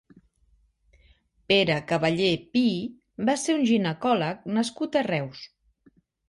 [1.51, 2.63] Pere Cavallé Pi
[3.29, 5.45] va ser un ginecòleg nascut a Reus.